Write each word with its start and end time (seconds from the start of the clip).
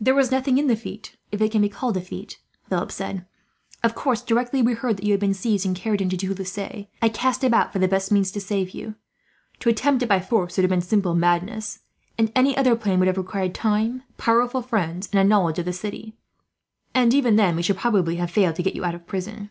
"There 0.00 0.16
was 0.16 0.32
nothing 0.32 0.58
in 0.58 0.66
the 0.66 0.74
feat, 0.74 1.16
if 1.30 1.40
it 1.40 1.52
can 1.52 1.62
be 1.62 1.68
called 1.68 1.96
a 1.96 2.00
feat," 2.00 2.40
Philip 2.68 2.90
said. 2.90 3.24
"Of 3.84 3.94
course, 3.94 4.20
directly 4.20 4.62
we 4.62 4.72
heard 4.74 4.96
that 4.96 5.04
you 5.04 5.12
had 5.12 5.20
been 5.20 5.32
seized 5.32 5.64
and 5.64 5.76
carried 5.76 6.00
into 6.00 6.16
Toulouse, 6.16 6.58
I 6.58 7.08
cast 7.08 7.44
about 7.44 7.72
for 7.72 7.78
the 7.78 7.86
best 7.86 8.10
means 8.10 8.32
to 8.32 8.40
save 8.40 8.70
you. 8.72 8.96
To 9.60 9.68
attempt 9.68 10.02
it 10.02 10.08
by 10.08 10.18
force 10.18 10.56
would 10.56 10.64
have 10.64 10.70
been 10.70 10.80
simple 10.80 11.14
madness; 11.14 11.78
and 12.18 12.32
any 12.34 12.56
other 12.56 12.74
plan 12.74 12.98
would 12.98 13.06
have 13.06 13.16
required 13.16 13.54
time, 13.54 14.02
powerful 14.18 14.60
friends, 14.60 15.08
and 15.12 15.20
a 15.20 15.22
knowledge 15.22 15.60
of 15.60 15.66
the 15.66 15.72
city, 15.72 16.14
and 16.92 17.14
even 17.14 17.36
then 17.36 17.54
we 17.54 17.62
should 17.62 17.76
probably 17.76 18.16
have 18.16 18.32
failed 18.32 18.56
to 18.56 18.62
get 18.64 18.74
you 18.74 18.84
out 18.84 18.96
of 18.96 19.06
prison. 19.06 19.50